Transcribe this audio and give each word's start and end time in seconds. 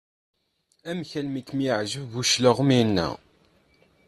Amek 0.89 1.11
armi 1.19 1.39
i 1.39 1.43
am-yeɛǧeb 1.51 2.03
bu 2.11 2.21
claɣem-ina? 2.31 3.07